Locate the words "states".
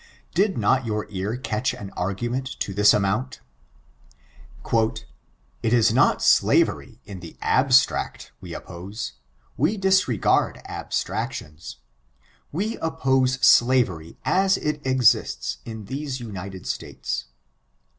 16.65-17.25